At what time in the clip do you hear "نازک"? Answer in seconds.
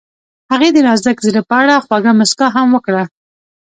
0.87-1.17